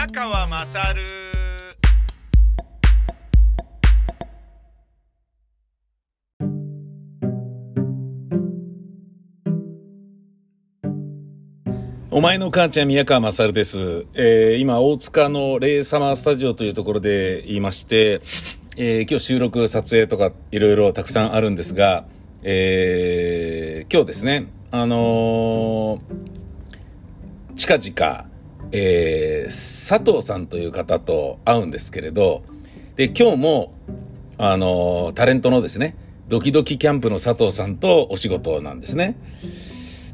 [0.00, 1.02] 宮川まさる
[12.10, 14.06] お前の母ちゃん宮川まさるです。
[14.14, 18.22] えー、今、大塚のレイサマースタジオというところで言いまして、
[18.78, 22.06] えー、今日収録、撮影とかいろいろたくさんあるんですが、
[22.42, 28.29] えー、今日ですね、あのー、近々、
[28.72, 32.42] えー、佐藤さんという方と会うんですけれど、
[32.96, 33.72] で、今日も、
[34.38, 35.96] あの、タレントのですね、
[36.28, 39.16] ドキドキキャンプの佐藤さんとお仕事なんですね。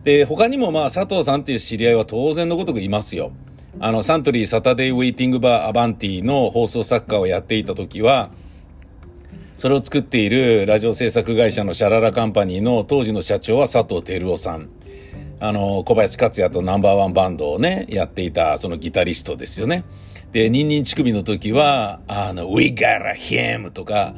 [0.04, 3.32] で、他にもまあ佐藤さんっていう知り合いは当然のごとくいますよ。
[3.80, 8.30] あの、サントリーサタデーウェイティングバーアバンティの放送作家をやっていた時は、
[9.56, 14.68] それを作っているラジオ制作会社のシャララカンパニーの当時の社長は佐藤輝夫さん。
[15.38, 19.84] あの、小林克也とナンバーワンバンドをね、やっていたそのギタリストですよね。
[20.32, 24.14] で、ニンニン乳首の時は、あの、We Gotta Him とか、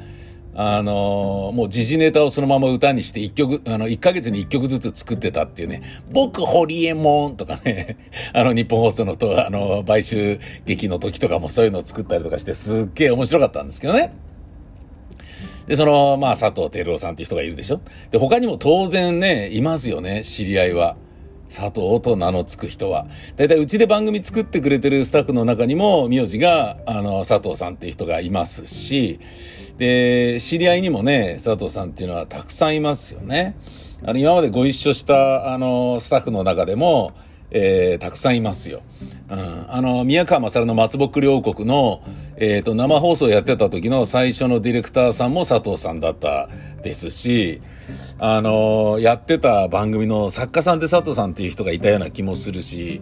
[0.60, 7.96] あの、もう時事ネタをそのまま歌にして一曲、あの、一ヶ月に一曲ずつ作ってたっていうね、僕、ホリエモンとかね、
[8.34, 14.12] あの、日本放送のと、あの、買収劇の時とかもそういうのを作ったりとかして、すっげえ面白かったんですけどね。
[15.68, 17.80] で、その、まあ、佐藤輝夫さんっていう人がいるでしょ。
[18.10, 20.96] で、他にも当然ね、いますよね、知り合いは。
[21.48, 23.06] 佐藤と名の付く人は。
[23.36, 29.18] だいたいうちで番組作ってくれてるスタッフの中にも、苗字が、あの、佐藤さんっていう人がいますし、
[29.78, 33.56] で、知り合いにもね、佐藤さんっていうのはたくさんいますよね。
[34.02, 37.12] あの、今までご一緒した、あの、スタッフの中でも、
[37.50, 38.82] えー、たくさんいますよ。
[39.30, 39.66] うん。
[39.68, 42.02] あの、宮川勝の松ぼっくり王国の、
[42.36, 46.48] えっ、ー、と、生放送やってた時の最初のディレクターさんも佐藤さんだった
[46.82, 47.60] ですし、
[48.18, 53.00] あの、やってた番組の作家さんで佐藤さんっていう人がいたような気もするし、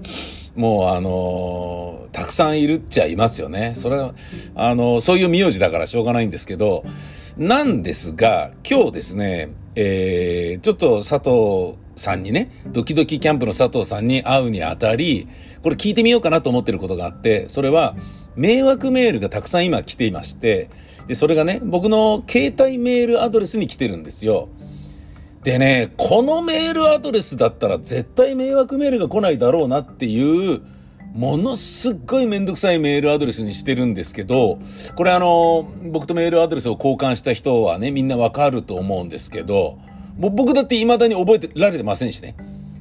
[0.55, 3.73] もうあの、たくさんいるっちゃいますよね。
[3.75, 4.15] それは、
[4.55, 6.85] あの、そういう名字だからしょうがないんですけど、
[7.37, 15.27] なんですが、今日ですね、えー、ちょっと佐藤さんにね、ドキドキキャンプの佐藤さんに会うにあたり、
[15.63, 17.97] これ聞いてみようかなと思ってることがあって、それは、
[18.37, 20.69] 迷惑メールがたくさん今来ていまして、
[21.09, 24.49] で、それがね、僕の携帯メールアドレスに来てるんですよ。
[25.43, 30.61] でね、このメールアドレスだったら絶対迷惑メールが来ないだろうなっていう、
[31.15, 34.59] ものすっごいめんどくさいメールアドレスにしてるんですけど、
[34.97, 39.79] これあの、僕とメールアドレスを交換した人はね、みんなわかると思うんですけど、
[40.19, 42.35] 僕だって未だに覚えてられてませんしね。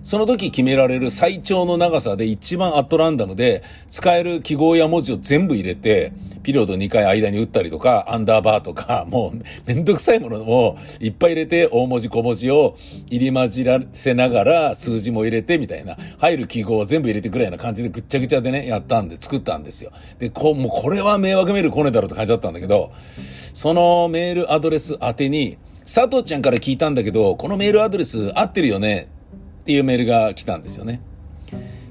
[0.03, 6.13] その時決められる最長の長さで一番アットランダムで使える記号や文字を全部入れて、
[6.43, 12.77] ピリオド2回間に打ったりとか、アンダーバーとか、 もうめんどくさいものをいっぱい入れて、大文字小文字を
[13.09, 19.89] 入り混じらせながら数字も入れてみたいな、入る記号を全部入れてくらいな感じでぐっちゃぐちゃでね、やったんで作ったんですよ。
[20.19, 22.91] で、こう、もうこれは迷惑メール来ねえだろうって感じだったんだけど、
[23.55, 29.07] そのメールアドレス宛てに、佐藤ちゃんから聞いたんだけど、このメールアドレス合ってるよね？
[29.61, 31.01] っていうメールが来たんですよね。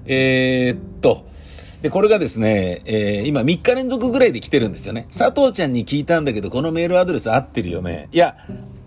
[0.07, 1.27] えー、っと、
[1.81, 5.07] で、これがですね、えー、今3日連続ぐらいで来てるんですよね。
[5.17, 8.09] 佐藤ちゃんに聞いたんだけど、このメールアドレス合ってるよね？
[8.11, 8.37] いや、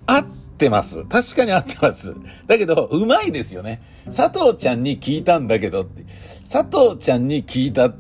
[0.06, 0.26] 合っ
[0.58, 1.06] てます。
[1.06, 2.14] 確かに合ってます。
[2.46, 3.82] だけど、うまいですよね。
[4.06, 6.04] 佐藤ちゃんに聞いたんだけどって。
[6.50, 7.94] 佐藤ちゃんに聞いた。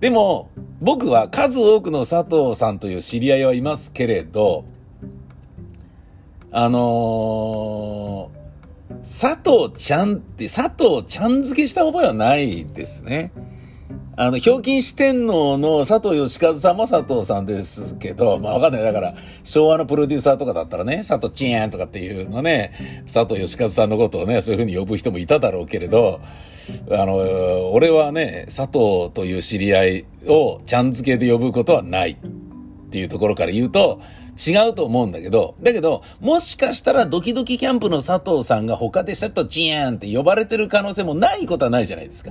[0.00, 4.64] でも、僕は数多くの佐藤さんという知り合いはいますけれど、
[6.50, 8.38] あのー
[9.02, 13.32] 佐藤ちゃんって、佐藤ちゃん付けした覚えはないですね。
[14.16, 18.82] あの、ひょうきん四天王の佐藤義和さんも佐藤さんですけど、まあわかんない。
[18.82, 19.14] だから、
[19.44, 26.20] 昭和のプロデューサーとかだったらね、佐藤ちんとかっていうのね、佐藤義和さんのことをね、そういうふうに呼ぶ人もいただろうけれど、
[26.90, 34.00] あの、俺はね、佐藤という知り合いをちゃん付けで呼ぶことはないっていうところから言うと、
[34.38, 42.30] 違うと思うんだけど、だけど、もしかしたらドキドキキャンプの佐藤さんが他で佐藤チーンって呼ばれてる可能性もないことはないじゃないですか。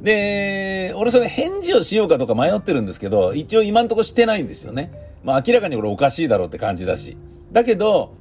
[0.00, 4.90] で、俺それ返事をしようかとか迷ってるんですけど、一応今んとこしてないんですよね。
[5.22, 7.16] まあ明らかに俺おかしいだろうって感じだし。
[7.52, 8.14] だけど、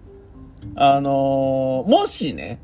[0.76, 2.60] あのー、もしね、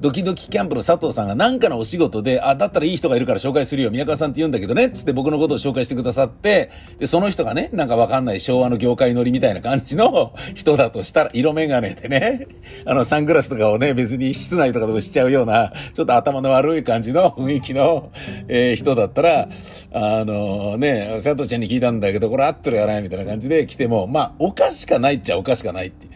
[0.00, 12.46] ドキドキキャンプの佐藤さんが何かのお仕事で、あ、だったらいい人がいるから紹介するよ、宮川さんって言うんだけどね、つって僕のことを紹介してくださって、で、その人がね、なんかわかんない昭和の業界乗りみたいな感じの 人だとしたら、色眼鏡でね、
[12.86, 18.10] あの、サングラスとかをね、別に室内とかでもしちゃうような、ちょっと頭の悪い感じの 雰囲気の、
[18.46, 19.48] えー、人だったら、
[19.92, 26.06] あのー、ね、佐藤ちゃんに聞いたんだけど、これ合ってるやないみたいな感じで来ても、まあ、おかしかないっちゃおかしかないって。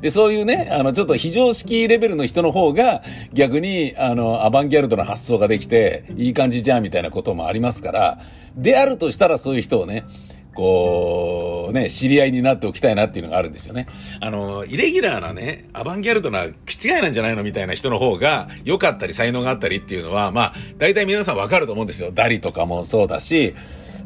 [0.00, 3.02] で、そういうね、あの、ちょっと非常識レベルの人の方が、
[3.32, 8.18] 逆に、あの、アバンギャルドな発想ができて、いい感じじゃんみたいなこともありますから、
[8.56, 10.04] であるとしたらそういう人をね、
[10.58, 13.86] こう、ね、知り合いになっておきたいなっていうのがあるんですよね。
[14.20, 22.10] あの、イレギュラーなね、アバンギャルドな、気違いなんじゃないのみたいな人の方が、良かったり才能があったりっていうのは、まあ、大体皆さんわかると思うんですよ。
[22.10, 23.54] ダリとかもそうだし、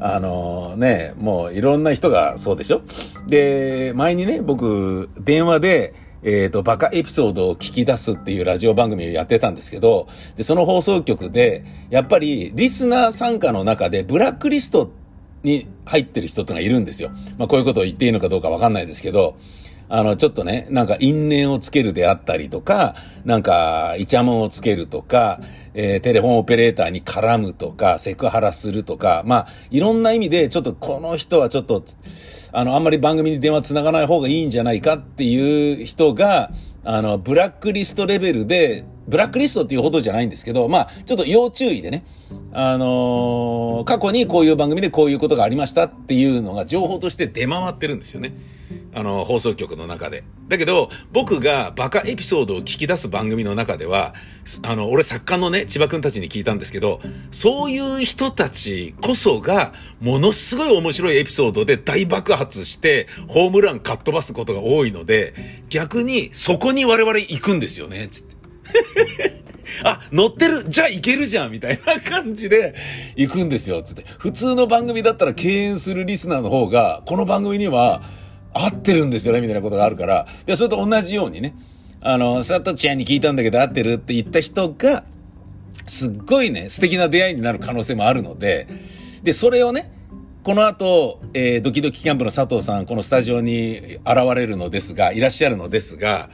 [0.05, 2.83] あのね、もういろんな人がそうでしょ？
[3.29, 5.95] で、前にね、僕、電話で、
[6.25, 14.91] えっ、ー、と、バカエピソードを聞き出すっていうラジオ番組をやってたんですけど、で、その放送局で、やっぱりリスナー参加の中でブラックリスト
[15.45, 17.11] に入ってる人ってのがいるんですよ。
[17.39, 19.37] まあこういうことを言っていいのかどうかわかんないですけど、
[19.89, 22.95] あの、ちょっとね、なんか因縁をつけるであったりとか、
[23.25, 25.41] なんか、イチャモンをつけるとか、
[25.75, 31.83] えー、テレフォンオペレーターに絡むとか、セクハラするとか、まあ、いろんな意味で、ちょっとこの人はちょっと、
[32.53, 36.51] あの、あんまり番組に電話繋がない方がいいんじゃないかっていう人が、
[36.85, 42.05] あの、ブラックリストレベルで、ブラックリストっていうほどじゃないんですけど、まあ、ちょっと要注意でね、
[42.53, 48.35] あのー、過去にこういう番組でこういうことがありましたっていうのが情報として出回ってるんですよね。
[48.95, 50.25] あの、放送局の中で。
[50.49, 54.15] だけど、僕がバカエピソードを聞き出す番組の中では、
[54.63, 57.01] あの、俺作家のね、千葉くんたちに聞いたんですけど、
[57.31, 68.33] そういう人たちこそが、ものすごい面白いエピソードで大爆発して、ホームランかっ飛ばすことが多いので、逆にそこに我々行くんですよね、つって。
[69.85, 72.75] あ、乗ってるじゃあ行けるじゃんみたいな感じで
[73.17, 74.05] 行くんですよ、つって。
[74.19, 78.03] 普通の番組だったら敬遠するリスナーの方が、この番組には
[78.53, 80.27] 合ってるんですよね、みたいなことがあるから。
[80.47, 81.55] で、それと同じようにね、
[82.01, 85.05] あの、佐藤ちゃんに聞いたんだけど合ってるって言った人が、
[85.87, 88.67] すっごいね、素敵な出会いになる可能性もあるので、
[89.23, 89.93] で、それをね、
[90.43, 96.31] この後、えー、ドキドキキャンプの佐藤さん、このスタジオに現れるのですが、いらっしゃるのですが、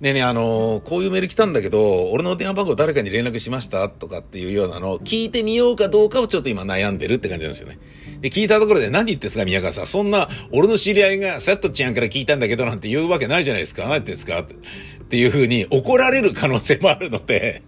[0.00, 7.78] ねえねえ、あのー、こういうメール来たんだけど、俺の電話番号誰かに連絡しましたとかっていうようなのを聞いてみようかどうかをちょっと今悩んでるって感じなんですよね。
[8.20, 9.86] で、聞いたところで何言ってんすか、宮川さん。
[9.86, 13.82] そんな、俺の知り合いが、サットちゃんから聞いたんだけどなんて言うわけないじゃないですか。
[13.82, 17.62] 何言ってんすかっていうふうに怒られる可能性もあるので、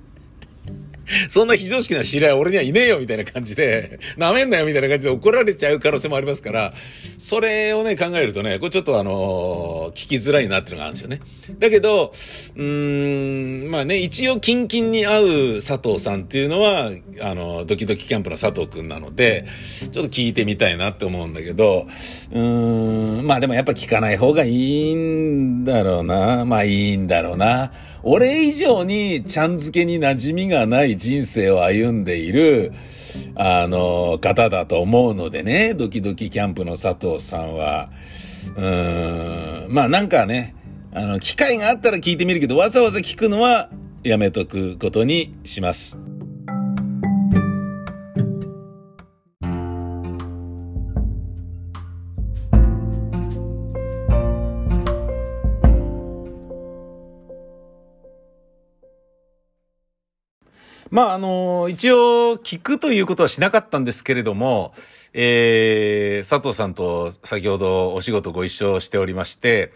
[1.31, 6.75] そんな非常識な知り合い俺にはいねえよみたいな感じで、舐めんなよみたいな感じで怒られちゃう可能性もありますから、
[7.19, 11.21] それをね、考えるとね、これちょっとあのー、聞きづらいなっていうのがあるんですよね。
[11.59, 12.13] だけど、
[12.57, 19.47] うーん、まあね、一応キンキンに会う佐藤さんっていうのは、あの、ドキドキキャンプの佐藤くんなので、
[19.93, 21.87] ちょっと聞いてみたいなって思うんだけど、
[22.33, 26.45] うーん、まあでもやっぱ聞かない方がいいんだろうな。
[26.45, 27.73] まあいいんだろうな。
[28.05, 32.73] 俺以上にちゃんづけに馴染みがない人生を歩んでいる、
[33.37, 37.91] あの、方だと思うのでね、ドキドキキャンプの佐藤さんは。
[38.57, 40.55] うーん、まあなんかね、
[40.93, 43.71] あの、機会があったら聞いてみるけど、わざわざ聞くのは
[44.03, 45.97] やめとくことにします。
[60.93, 64.75] まあ、あの一応、聞くということはしなかったんですけれども、
[65.15, 69.73] えー、佐藤さんと先ほどお仕事ご一緒しておりまして、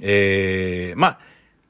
[0.00, 1.18] えー、まあ、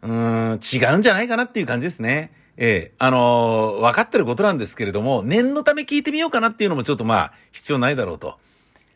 [0.02, 2.30] うん、違うんじゃないかなっていう感じですね。
[2.58, 8.38] ええー、あのー、分かってることなんですけれども、念のため聞いてみようかなっていうのもちょっとまあ、必要ないだろうと。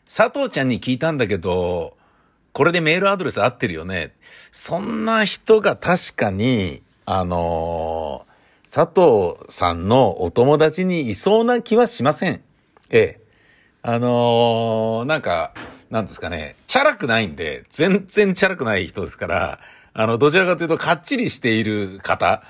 [0.07, 1.97] 佐藤ちゃんに聞いたんだけど、
[2.53, 4.13] これでメールアドレス合ってるよね。
[4.53, 8.30] そんな人が確かに、あのー
[8.73, 12.41] 佐藤さんのお友達にいそうな気はしません。
[12.89, 13.21] ええ。
[13.81, 15.51] あのー、なんか、
[15.89, 19.59] なんですかね、チャラくないんで、全然チャラくない人ですから、
[19.93, 22.43] あの、どちらかというと、かっちりしている方、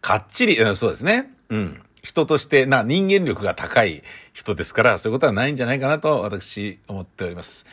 [0.00, 1.30] かっちり、そうですね。
[1.48, 1.80] うん。
[2.02, 7.66] 人として、な、人間力が高い人ですから、そういうことはないんじゃないかなと、私、思っております。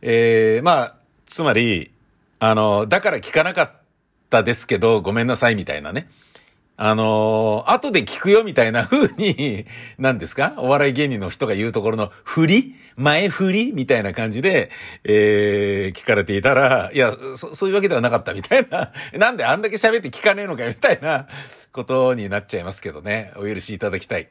[0.00, 0.94] えー、まあ、
[1.26, 1.92] つまり、
[2.38, 3.72] あの、だから聞かなかっ
[4.30, 6.08] たですけど、ごめんなさいみたいなね。
[6.84, 9.66] あのー、後で聞くよみたいな風に、
[9.98, 10.54] 何ですか？
[10.56, 12.74] お笑い芸人の人が言うところの振り？
[12.96, 13.72] 前振り？
[13.72, 14.68] みたいな感じで、
[15.04, 21.28] えー、聞かれていたら、いや、そ、そういうわけではなかったみたいな、 なんであんだけ喋って聞かねえのかよみたいな
[21.70, 23.30] ことになっちゃいますけどね。
[23.36, 24.26] お許しいただきたい。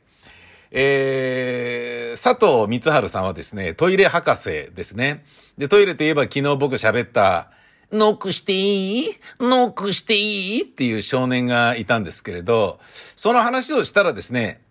[0.71, 5.23] えー、佐藤光春さんはですね、トイレ博士ですね。
[5.57, 7.49] で、トイレといえば昨日僕喋った、
[7.91, 9.17] ノックしていい？
[9.39, 10.61] ノックしていい？
[10.63, 12.79] っていう少年がいたんですけれど、
[13.15, 14.61] その話をしたらですね、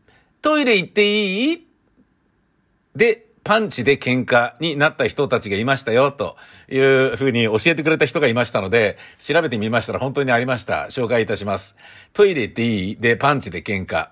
[0.42, 1.66] トイレ行っていい？
[2.96, 6.36] で、パンチで喧嘩になった人たちがいましたよ、と
[6.70, 10.86] いうふうに教えてくれた人がいましたので、調べてみましたら本当にありました。
[10.90, 11.76] 紹介いたします。
[12.12, 12.96] トイレ行っていい？
[12.96, 14.08] で、パンチで喧嘩。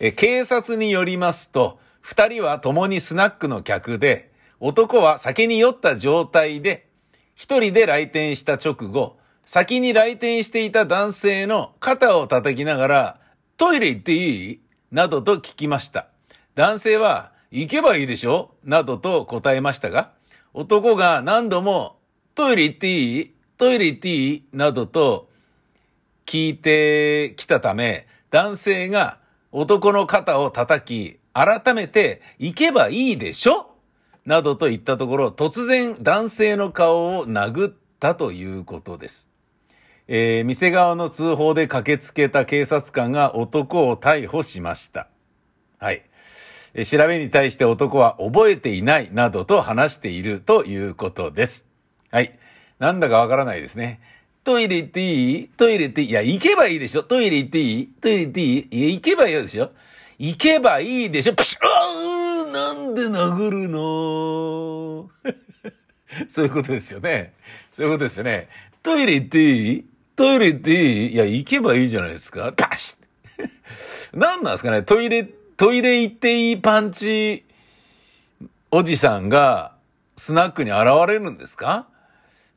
[0.00, 6.88] え、警察によりますと、二人は共にスナックの客で、男は酒に酔った状態で、
[7.34, 13.20] 一人で来店した直後、先に来店していた男性の肩を叩きながら、
[13.56, 14.60] トイレ行っていい？
[14.90, 16.06] などと聞きました。
[16.54, 18.54] 男性は、行けばいいでしょ？
[18.64, 20.12] などと答えましたが、
[20.54, 21.96] 男が何度も、
[22.34, 23.34] トイレ行っていい？
[23.58, 24.44] トイレ行っていい？
[24.52, 25.28] などと
[26.26, 29.18] 聞いてきたため、男性が
[29.50, 33.71] 男の肩を叩き、改めて行けばいいでしょ？
[34.24, 39.30] などと言ったところ、突然男性の顔を殴ったということです。
[40.08, 45.08] えー、店側の通報で駆けつけた警察官が男を逮捕しました。
[45.78, 46.02] はい。
[46.74, 51.68] え調べに対して男は覚えていないなどと話しているということです。
[52.10, 52.38] はい。
[52.78, 54.00] なんだかわからないですね。
[54.44, 55.48] トイレ行っていい？
[55.48, 56.08] トイレ行っていい？
[56.10, 57.88] いや、行けばいいでしょトイレ行っていい？
[58.00, 58.68] トイレ行っていい？
[58.70, 59.70] いや、行けばいいでしょ
[60.18, 65.10] 行けばいいでしょプシューなんで殴るの？
[66.28, 67.32] そういうことですよね。
[67.72, 68.48] そういうことですよね。
[68.82, 69.84] トイレ行っていい？
[70.14, 71.12] トイレ行っていい？
[71.12, 72.52] いや、行けばいいじゃないですか。
[72.52, 72.96] パシ
[73.38, 73.48] ッ
[74.12, 75.24] 何なんですかねトイレ
[75.56, 77.44] トイレ行っていいパンチ
[78.70, 79.74] おじさんが
[80.16, 81.86] スナックに現れるんですか？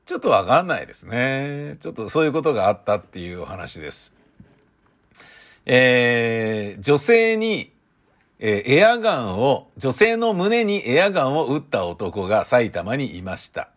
[0.05, 1.77] ちょっとわかんないですね。
[1.79, 4.13] ちょっとそういうことがあったっていうお話です。
[5.65, 7.71] えー、女性に、
[8.39, 13.69] えー、エアガンを、女性の胸にエアガンを撃った男が埼玉にいました。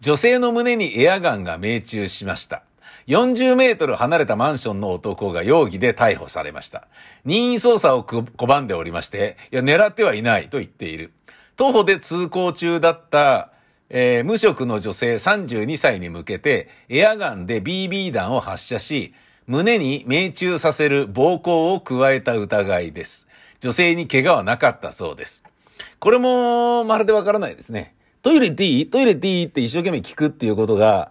[0.00, 2.62] 女性の胸にエアガンが命中しました。
[3.08, 6.86] 40メートル離れたマンションの男が容疑で逮捕されました。
[7.24, 11.12] 任意捜査を拒んでおりまして、いや、狙ってはいないと言っている。
[11.56, 13.50] 徒歩で通行中だった、
[13.88, 19.14] えー、無職の女性32歳に向けて、エアガンで BB 弾を発射し、
[19.46, 23.27] 胸に命中させる暴行を加えた疑いです。
[23.60, 25.44] 女性に怪我はなかったそうです。
[25.98, 27.94] これも、まるでわからないですね。
[28.22, 31.10] トイレっていいトイレっていいって一生懸命聞くっていうことが、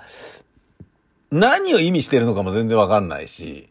[1.32, 3.70] 何を意味してるのかも全然わかんないし、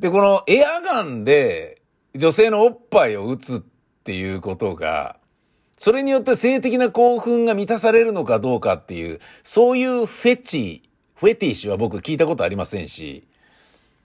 [0.00, 1.80] で、このエアガンで
[2.16, 3.60] 女性のおっぱいを打つっ
[4.04, 5.16] ていうことが、
[5.76, 10.82] それによって性的な興奮が満たされるのかどうかっていう、そういうフェチ、
[11.14, 13.26] フェティッシュは僕聞いたことありませんし、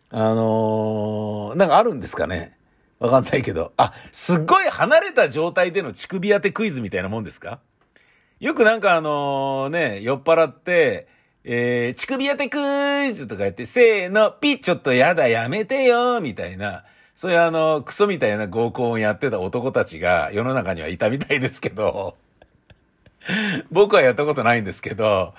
[0.10, 2.57] あのー、なんかあるんですかね
[3.00, 3.74] わかんないけど。
[3.78, 7.60] あ、すっごい離れた状態での乳首当てクイズみたいなもんですか？
[8.40, 11.08] よくなんかあの、ね、酔っ払って、
[11.44, 12.58] えー、乳首当てク
[13.06, 16.84] イズとかやって、せーの、ピッちょっとやだ、やめてよ、みたいな、
[17.16, 22.16] そういうあの、クソみたいな合コンをやってた男たちが世の中にはいたみたいですけど、
[23.72, 25.34] 僕はやったことないんですけど、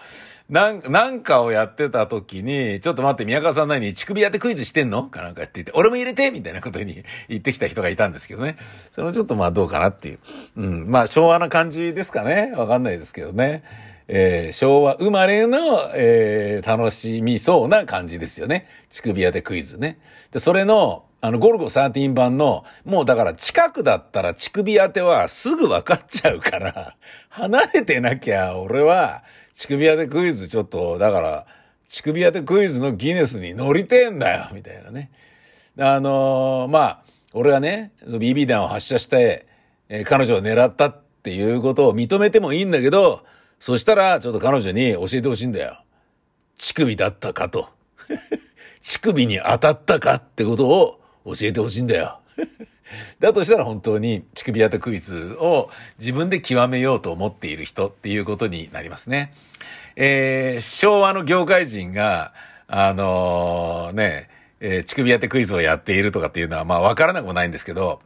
[0.49, 5.05] なん、なんかをやってた時に、ちょっと待って、宮川さん何乳首当てクイズしてんの？
[5.05, 8.57] かなんかって言って、俺も入れてみたいなことに 言ってきた人がいたんですけどね。
[8.91, 10.19] それもちょっとまあどうかなっていう。
[10.57, 10.91] うん。
[10.91, 12.53] まあ昭和な感じですかね。
[12.57, 13.63] わかんないですけどね。
[14.11, 15.59] えー、昭和生まれの、
[15.95, 18.67] えー、楽しみそうな感じですよね。
[18.91, 19.99] 乳首当てクイズね。
[20.33, 26.97] で、それの、あの、ゴルゴ13版の、もうだから近くだったら乳首当てはすぐ分かっちゃうから、
[27.29, 29.25] 離れてなきゃ俺は
[29.59, 31.47] 乳首当てクイズちょっと、だから、
[31.89, 35.11] 乳首当てクイズのギネスに乗りてえんだよ、みたいなね。
[35.77, 39.49] あのー、まあ、俺はね、BB 弾を発射して、
[39.89, 43.25] えー、彼女を狙ったっていうことを認めてもいいんだけど、
[43.59, 45.83] そしたら、ちょっと彼女に教えてほしいんだよ。
[46.59, 47.69] 乳首だったかと。
[48.83, 52.21] 乳首に当たったかってことを教えてほしいんだよ。
[53.21, 59.33] だとしたら本当に乳首当てクイズを自分で極めようと思っている人っていうことになりますね。
[59.97, 62.33] えー、昭和の業界人が、
[62.69, 64.29] あのー、ね、
[64.61, 68.01] えー、乳首当てクイズをやっているとかっていうのはまあわからなくもないんですけど、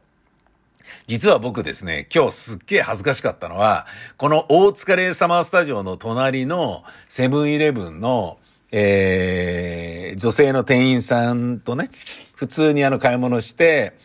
[1.07, 3.87] 実は僕ですね、今日すっげえ恥ずかしかったのは、
[4.17, 8.39] この大塚レイサマースタジオの隣のセブンイレブンの、
[8.71, 11.91] えー、女性の店員さんとね、
[12.35, 13.99] 普通にあの買い物して、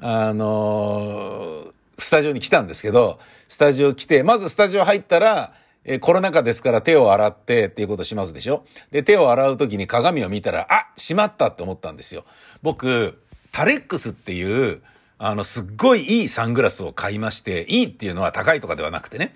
[0.00, 8.64] あの、スタジオに来たんですけど、スタジオ来て、まずスタジオ入ったら、えコロナ禍ですから手を洗ってっていうことしますでしょ？
[8.90, 12.24] で、手を洗う時に鏡を見たら、あしまったって思ったんですよ。
[12.62, 13.20] 僕、
[13.52, 14.82] タレックスっていう、
[15.18, 19.34] あの、すっごいいいサングラスを買いまして、いいっていうのは高いとかではなくてね、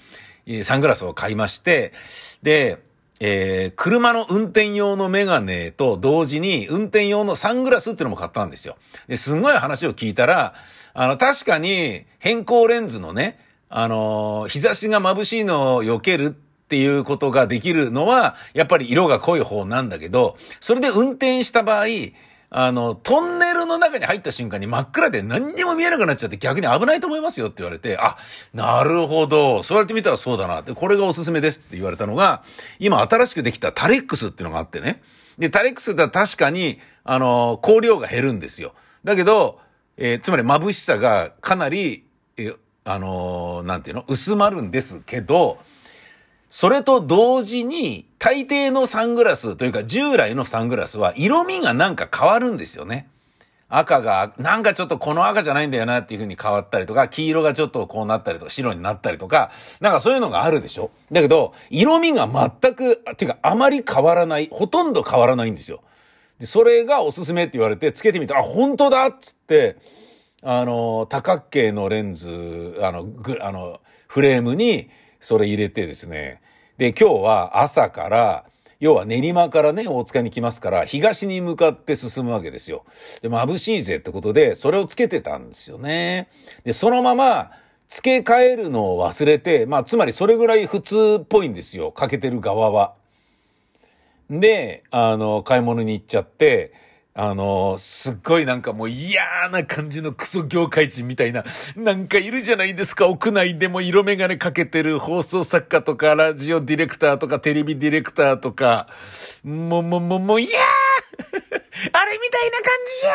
[0.64, 1.92] サングラスを買いまして、
[2.42, 2.82] で、
[3.20, 8.76] えー、車の運転用のメガネと同時に運転用のサングラスっていうのも買ったんですよ。
[9.08, 10.54] で、すごい話を聞いたら、
[10.94, 16.30] あの、確かに変更レンズのね、あのー、日差しが眩しいのを避けるっ
[16.68, 21.86] ていうことができるのは、やっぱり色が濃い方なんだけど、それで運転した場合、
[22.50, 28.16] あの、トンネルの中に入った瞬間に真っ暗で何にも見えなくなっちゃって逆に危ないと思いますよって言われて、あ、
[28.54, 32.42] なるほど、そうやって見たらそうだなって、これがおすすめですって言われたのが、
[32.78, 35.02] 今新しくできたタレックスっていうのがあってね。
[35.38, 38.72] で、タレックスって確かに、あの、光量が減るんですよ。
[39.04, 39.60] だけど、
[39.98, 45.58] えー、つまり眩しさがかなり、えー、あのー、なんていうの薄まるんですけど、
[46.50, 53.08] それと同時に、大抵のサングラスというか従来のサングラスは色味がなんか変わるんですよね。
[53.68, 59.50] 赤が、なんかちょっとこの赤じゃないんだよなっていう風に変わったりとか、黄色がちょっとこうなったりとか、白になったりとか、
[59.80, 60.90] なんかそういうのがあるでしょ？
[61.12, 65.82] だけど、色味が全く、っていうかあまり変わらない、ほとんど変わらないんですよ。
[66.38, 69.76] で、それがおすすめって言われて、つけてみたら、あ、本当だっつって、
[70.42, 74.88] あの、多角形のレンズ、あの、ぐ、あの、フレームに、
[75.20, 76.40] それ入れてですね。
[76.76, 78.44] で、今日は朝から、
[78.80, 82.84] 要は練馬からね、大塚に来ますから、東に向かって進むわけですよ。
[83.22, 86.28] で、眩しいぜってことで、それをつけてたんですよね。
[86.64, 87.50] で、そのまま、
[87.88, 91.90] 付け替えるのを忘れて、まあ、つまりそれぐらい普通っぽいんですよ。
[91.90, 92.94] かけてる側は。
[94.30, 96.72] で、あの、買い物に行っちゃって、
[97.20, 101.44] あの、すっごいなんかもう嫌な感じのクソ業界人みたいな、
[101.74, 108.86] なんかいるじゃないですか、屋内でも色眼鏡かけてる放送作家とか、ラジオディレクターとか、テレビディレクターとか、
[109.42, 110.62] もう、もう、もう、もう、いやー！
[111.92, 113.06] あれみたいな感じ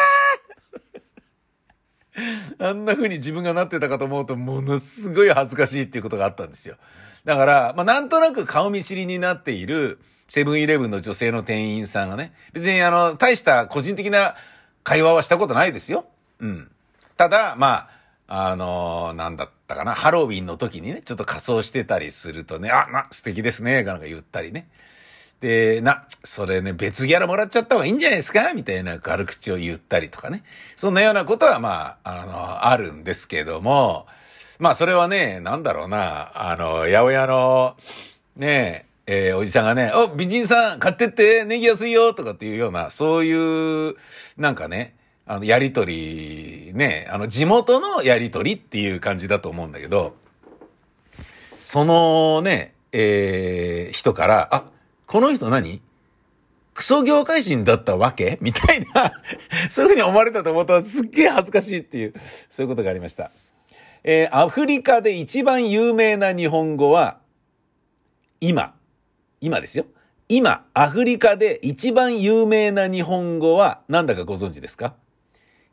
[2.20, 2.68] やー！
[2.72, 6.76] あんな風に自分がなってたかと思うと、ものすごい恥ずかしいっていうことがあったんですよ。
[7.24, 14.36] だから、まあ、なんとなく顔見知りになっている、セブンイレブンの女性の店員さんがね、別にあの、大した個人的な
[14.84, 16.06] 会話はしたことないですよ。
[16.40, 16.72] うん。
[17.18, 17.90] ただ、ま
[18.28, 24.68] あ、あのー、なんだったかな、ハロウィンの時にね、ちょっと仮装してたりするとね、あ、な、素敵ですね、なんか言ったりね。
[25.42, 28.54] で、な、それね、別ギャラもらっちゃった方がいいんじゃないですか？
[28.54, 30.44] みたいな軽口を言ったりとかね。
[30.78, 34.08] そんなようなことは、まあ、あの、あるんですけども、
[34.58, 37.76] まあ、それはね、なんだろうな、あの、八百屋の、
[38.38, 43.96] ねえー、おじさんがね、お、美人さん買ってってネギ安いよとかっていうような、そういう、
[44.38, 50.16] なんかね、あの、やりとり、ね、あの、地元のやりとりっていう感じだと思うんだけど、
[51.60, 54.66] そのね、えー、人から、あ、
[55.06, 55.82] この人何？
[56.74, 58.38] クソ業界人だったわけ？
[58.42, 59.14] みたいな
[59.70, 62.14] そういうふうに思われたと思ったらすっげえ恥ずかしいっていう、
[62.50, 63.32] そういうことがありました。
[64.04, 67.20] えー、アフリカで一番有名な日本語は、
[68.42, 68.76] 今。
[69.44, 69.86] 今ですよ。
[70.30, 74.94] 今、アフリカで一番有名な日本語は何だかご存知ですか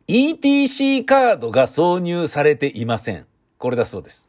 [0.09, 3.26] ?ETC カードが挿入されていません。
[3.59, 4.28] これだそうです。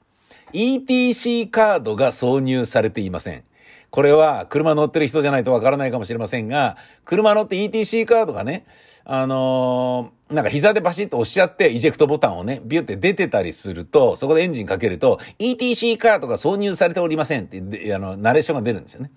[0.54, 3.44] ETC カードが挿入されていません。
[3.90, 8.66] これは車乗ってる人じゃないとわからないかもしれませんが、車乗って ETC カードがね、
[9.04, 19.12] あのー、なんか膝でバシッと押しちゃって、イジェクトボタンをね、ビュって出てたりすると、そこでエンジンかけると、ETC カードが挿入されておりませんって、あの、ナレーションが出るんですよね。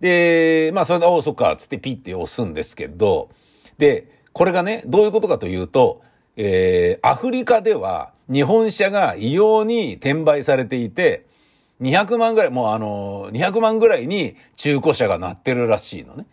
[0.00, 3.30] で、まあそれで、おそっか、つってピッて押すんですけど、
[3.78, 6.02] で、これがね、どういうことかというと、
[6.36, 11.26] えー、アフリカでは日本車が異様に転売されていて、
[11.80, 16.26] 200万ぐらい、もうあの、200万ぐらいに中古車がなってるらしいのね。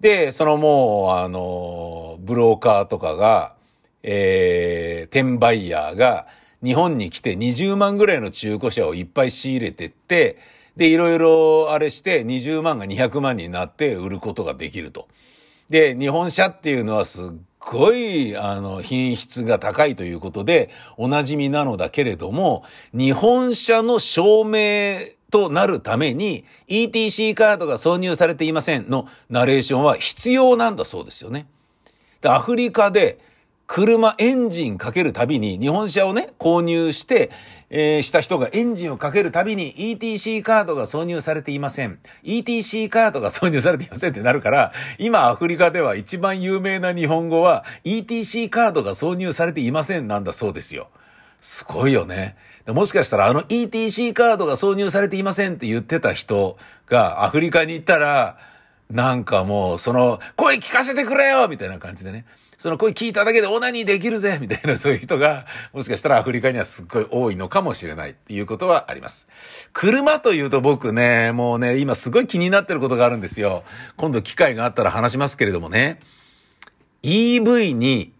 [0.00, 3.54] で、そのもう、あの、ブローカーとかが、
[4.02, 6.26] えー、転売ヤーが
[6.62, 10.38] 日本に来て20万ぐらいの中古車をいっぱい仕入れてって、
[10.76, 15.08] で、いろいろあれして20万が200万になって売ることができると。
[15.70, 17.24] で、日本車っていうのはすっ
[17.58, 31.46] ごい、あの、品質が高いということで、お馴染みなのだけれども、日本車の証明となるために、ETC カードが挿入されていませんのナレーションは必要なんだそうですよね。
[32.22, 33.18] アフリカで、
[33.66, 37.30] 車エンジンかけるたびに、日本車をね、購入して、
[37.70, 41.98] えー、した人がエンジンをかけるたびに ETC カードが挿入されていません。
[42.22, 50.88] ETC カードが挿入されていませんってなるから、今アフリカでは一番有名な日本語は ETC カードが挿入されていませんなんだそうですよ。
[51.40, 52.36] すごいよね。
[52.66, 58.38] もしかしたらあの ETC カードが挿入されていませんって言ってた人がアフリカに行ったら、
[58.90, 62.24] なんかもうその声聞かせてくれよみたいな感じでね。
[62.64, 69.28] その声聞いただけでオナニーできるぜ みたいなそういう人が、もしかしたらアフリカにはすっごい多いのかもしれないっていうことはあります。
[69.74, 73.64] 車というと僕ね、もうね、今すごい気になってることがあるんですよ。
[73.98, 75.98] 今度機会があったら話しますけれどもね。
[77.02, 78.14] EV に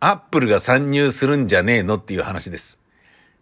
[0.00, 2.78] アップルが参入するんじゃねえのっていう話です。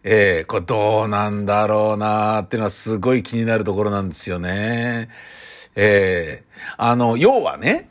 [0.05, 5.09] えー、これどうなんだろうなーっていうのはすごい気になるところなんですよね。
[5.75, 7.89] えー、あの、要はね、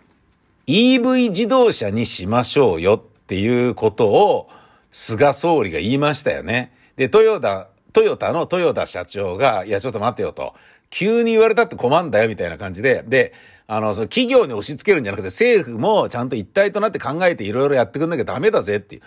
[0.67, 4.49] EV 自動車にしましょうよっていうことを
[4.93, 6.73] 菅総理が言いましたよね。
[6.97, 10.55] で、トヨタ、トヨタの豊田社長が、いや、ちょっと待ってよと。
[10.89, 13.35] 急に言われたって困んだよみたいな感じで、で、
[13.67, 19.03] あの、その企業に押し付けるんじゃなくて政府もちゃんと一体となって考えていろいろやってくんなきゃダメだぜっていう。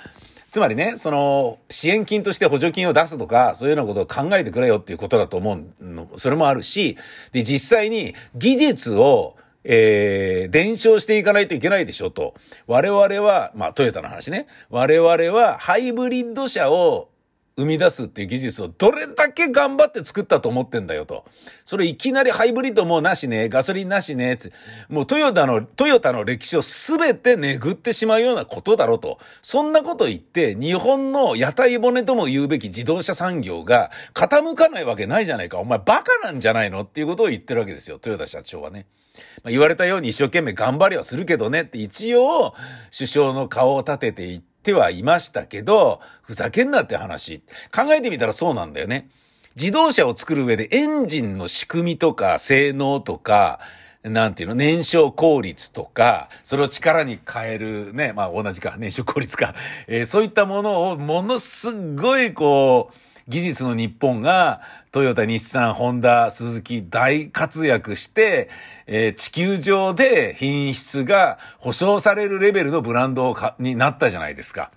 [0.51, 6.97] つまりね、その、支援金として補助金を出すとか、そういうようなことを考えてくれよっていうことだと思うの、それもあるし、
[7.31, 9.35] で、実際に技術を、
[9.69, 12.35] えー、伝承していかないといけないでしょと。
[12.67, 14.47] 我々は、まあ、トヨタの話ね。
[14.69, 17.09] 我々はハイブリッド車を
[17.57, 21.25] 生み出すっていう技術をどれだけ頑張って作ったと思ってんだよと。
[21.65, 24.53] それいきなりハイブリッドもうなしね、ガソリンなしね、つ
[24.87, 29.17] もうトヨタの、トヨタの歴史をすべて巡ってしまうようなことだろうと。
[29.41, 35.57] そんなこと言って、日本の屋台骨とも言うべき自動車産業が傾かないわけないじゃないか。
[35.57, 38.85] お前バカなんじゃないのっていうことを言ってるわけですよ、トヨタ社長はね。
[39.43, 42.53] まあ、言われたように一生懸命頑張りはするけどねって一応
[42.91, 47.41] 首相の顔を立てていって、はいましたけど、ふざけんなって話。
[47.73, 49.09] 考えてみたらそうなんだよね。
[49.55, 53.59] 自動車を作る上でエンジンの仕組みとか性能とか、
[54.03, 59.55] なんていうの、燃焼効率とか、それを力に変えるね、まあ同じか、燃焼効率か、
[59.87, 62.95] えー、そういったものをものすごいこう、
[63.27, 68.49] 技術の日本が、トヨタ、日産、ホンダ、鈴木大活躍して、
[68.85, 74.71] えー、地球上で品質が保証されるレベルのブランドになったじゃないですか。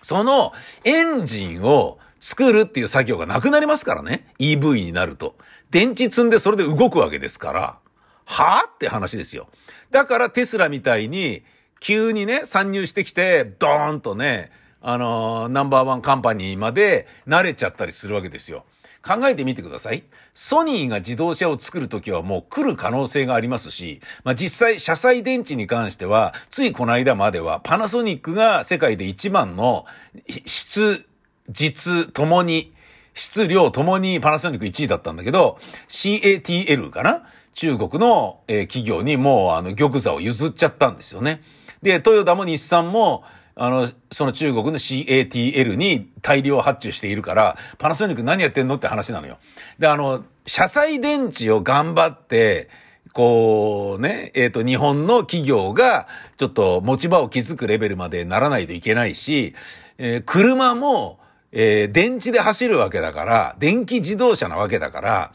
[0.00, 0.52] その
[0.84, 4.26] エンジンを作るっていう作業がなくなりますからね。
[4.38, 5.34] EV になると。
[5.70, 7.78] 電池積んでそれで動くわけですから。
[8.26, 9.48] はぁって話ですよ。
[9.90, 11.42] だからテスラみたいに
[11.80, 18.64] 急にね、参入してきて、ドーンとね、あのー、ナンバーワンカンパニーまで慣れちゃったりするわけですよ。
[19.06, 20.04] 考えてみてください。
[20.32, 29.84] ソニーが自動車を作るときはもう来る可能性がありますし、まあ、実際、車載電池に関しては、ついこの間まではパナソニックが世界で一番の
[30.46, 31.04] 質、
[31.50, 32.72] 実ともに、
[33.12, 37.22] 質量ともにパナソニック1位だったんだけど、CATL かな？
[37.52, 41.42] 中国の、企業にもうあの玉座を譲っちゃったんですよね。
[41.82, 43.22] で、トヨタも日産も、
[43.56, 49.38] あの、その中国の CATL に大量発注しているから、パナソニック何やってんのって話なのよ。
[49.78, 52.68] で、あの、車載電池を頑張って、
[53.12, 59.54] こうね、えっ、ー、と、日本の企業がちょっと持ち場を築くレベルまでならないといけないし、
[59.98, 61.20] えー、車も、
[61.52, 65.32] えー、電池で走るわけだから、電気自動車なわけだから、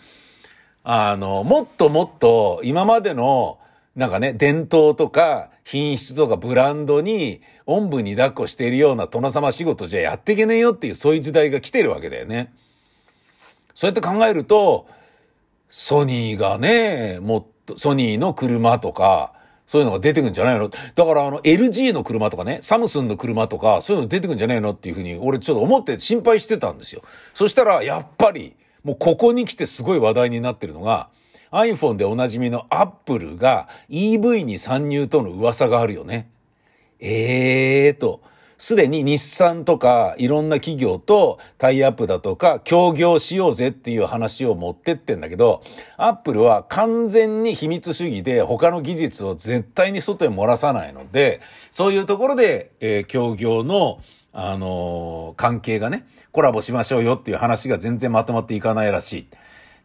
[0.83, 3.59] あの、もっともっと今までの
[3.95, 12.53] なんかね、伝統とか品質とかブランドに、おんぶに抱っこしているような殿様仕事じゃやっていけねえよっていう、そういう時代が来てるわけだよね。
[13.75, 14.87] そうやって考えると、
[15.69, 19.33] ソニーがね、もっと、ソニーの車とか、
[19.67, 20.69] そういうのが出てくんじゃないの？
[20.69, 27.03] だからあの LG の車とかね、サムスンの車とか、そういうの出てくんじゃないのっていうふうに、俺ちょっと思って心配してたんですよ。
[27.35, 31.09] そしたら、やっぱり、もうここに来てすごい話題になってるのが、
[31.51, 36.29] iPhone でおなじみの Apple が EV に参入との噂があるよね。
[36.99, 38.21] ええーと、
[38.57, 45.63] すでに日産とかいろんな企業とタイアップだとか協業しようぜっていう話を持ってってんだけど、
[45.97, 59.27] アップルは完全に秘密主義で他の技術を絶対に外へ漏らさないので、そういうところで、えー、協業のあのー、関係がね、コラボしましょうよっていう話が全然まとまっていかないらしい。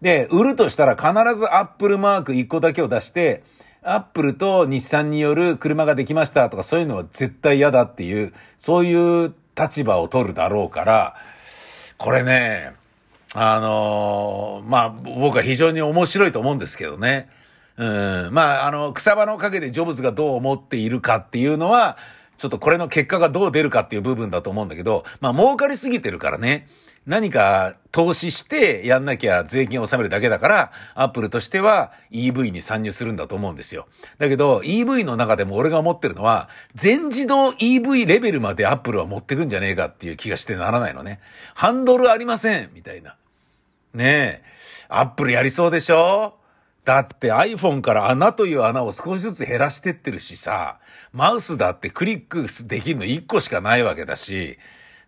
[0.01, 3.43] で、売るとしたら必ずアップルマーク1個だけを出して、
[3.83, 11.17] アップルと日産による車ができましたとかそういうのは絶対嫌だっていう、そういう立場を取るだろうから、
[11.99, 12.73] これね、
[13.35, 17.29] あのー、まあ、僕は非常に面白いと思うんですけどね。
[17.77, 18.29] うん。
[18.33, 21.97] まあ、あの、草場の陰でジョブズがどう思っているかっていうのは、
[22.37, 26.69] ちょっとこれの結果がどう出るかっていう部分だと思うんだけど、まあ、儲かりすぎてるからね。
[27.07, 33.87] 何か投資してやんなきゃ税金を納めるだけだから、アップルとしては EV に参入するんだと思うんですよ。
[34.19, 41.21] だけど EV の中でも俺が思ってるのは、全自動 EV レベルまでアップルは持ってくんじゃねえかっていう気がしてならないのね。
[41.55, 43.17] ハンドルありませんみたいな。
[43.93, 44.43] ねえ。
[44.89, 46.39] アップルやりそうでしょ？
[46.85, 50.79] だって iPhone から穴という穴を少しずつ減らしてってるしさ、
[51.13, 54.59] マウスだってクリックできるの1個しかないわけだし、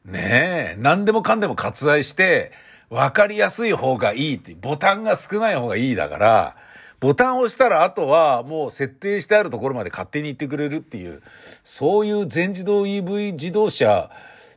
[0.07, 2.53] ねえ、何でもかんでも割愛して、
[2.91, 6.57] わかりやすい方がいいって、ボタンが少ない方がいいだから、
[7.01, 11.23] ボタンを押したらあとはもう設定してあるところまで勝手に行ってくれるっていう、
[11.65, 14.11] そういう全自動 EV 自動車、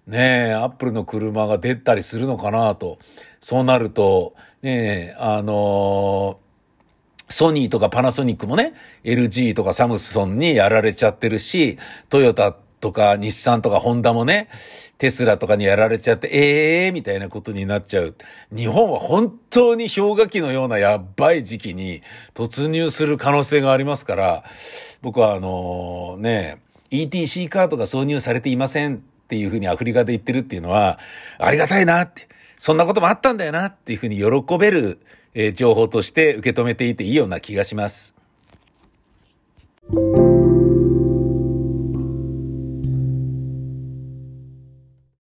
[0.05, 2.99] ねえ、アップルの車が出たりするのかなと。
[3.41, 11.77] そうなると、ねえ、あのー、ソニーとかパナソニックもね、LG とかサムソンにやられちゃってるし、
[12.09, 14.49] トヨタとか日産とかホンダもね、
[14.97, 18.15] テスラとかにやられちゃって、ええー、みたいなことになっちゃう。
[18.55, 22.01] 日本は本当に氷河期のようなやばい時期に
[22.33, 24.43] 突入する可能性がありますから、
[25.01, 26.61] 僕はあのー、ね、
[26.91, 30.99] ETC カードが挿入されていませんっていうふうにアフリカで言ってるっていうのは、
[31.37, 34.99] ありがたいなって、そんなこともあったんだよなっていうふうに喜べる、
[35.33, 38.15] えー、情報として受け止めていていいような気がします。